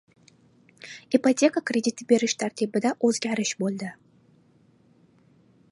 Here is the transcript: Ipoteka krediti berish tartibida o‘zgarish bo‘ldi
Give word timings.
Ipoteka 1.17 1.63
krediti 1.71 2.07
berish 2.13 2.35
tartibida 2.45 2.95
o‘zgarish 3.11 3.53
bo‘ldi 3.65 3.95